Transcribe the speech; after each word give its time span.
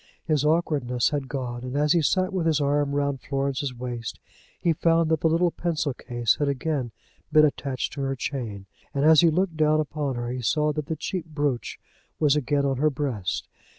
His 0.25 0.43
awkwardness 0.43 1.09
had 1.11 1.29
gone, 1.29 1.61
and 1.63 1.75
as 1.77 1.91
he 1.93 2.01
sat 2.01 2.33
with 2.33 2.47
his 2.47 2.59
arm 2.59 2.95
round 2.95 3.21
Florence's 3.21 3.71
waist, 3.71 4.19
he 4.59 4.73
found 4.73 5.11
that 5.11 5.19
the 5.19 5.27
little 5.29 5.51
pencil 5.51 5.93
case 5.93 6.37
had 6.37 6.47
again 6.47 6.91
been 7.31 7.45
attached 7.45 7.93
to 7.93 8.01
her 8.01 8.15
chain, 8.15 8.65
and 8.95 9.05
as 9.05 9.21
he 9.21 9.29
looked 9.29 9.57
down 9.57 9.79
upon 9.79 10.15
her 10.15 10.29
he 10.31 10.41
saw 10.41 10.73
that 10.73 10.87
the 10.87 10.95
cheap 10.95 11.27
brooch 11.27 11.77
was 12.19 12.35
again 12.35 12.65
on 12.65 12.77
her 12.77 12.89
breast. 12.89 13.47